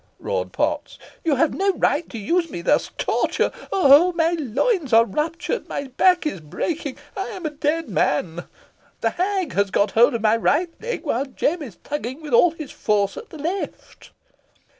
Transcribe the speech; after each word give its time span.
roared 0.17 0.51
Potts. 0.51 0.97
"You 1.23 1.35
have 1.35 1.53
no 1.53 1.73
right 1.73 2.09
to 2.09 2.17
use 2.17 2.49
me 2.49 2.63
thus. 2.63 2.89
Torture! 2.97 3.51
oh! 3.65 3.67
oh! 3.71 4.11
my 4.13 4.31
loins 4.31 4.93
are 4.93 5.05
ruptured 5.05 5.69
my 5.69 5.89
back 5.95 6.25
is 6.25 6.39
breaking 6.39 6.97
I 7.15 7.27
am 7.27 7.45
a 7.45 7.51
dead 7.51 7.87
man. 7.87 8.45
The 9.01 9.11
hag 9.11 9.53
has 9.53 9.69
got 9.69 9.91
hold 9.91 10.15
of 10.15 10.21
my 10.23 10.37
right 10.37 10.71
leg, 10.81 11.03
while 11.03 11.25
Jem 11.27 11.61
is 11.61 11.77
tugging 11.83 12.19
with 12.23 12.33
all 12.33 12.49
his 12.49 12.71
force 12.71 13.15
at 13.15 13.29
the 13.29 13.37
left." 13.37 14.09